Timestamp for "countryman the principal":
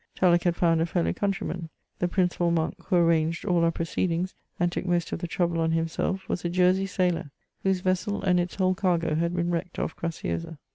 1.13-2.49